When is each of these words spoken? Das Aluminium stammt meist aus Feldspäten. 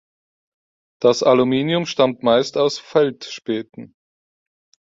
Das 0.99 1.21
Aluminium 1.21 1.85
stammt 1.85 2.23
meist 2.23 2.57
aus 2.57 2.79
Feldspäten. 2.79 3.93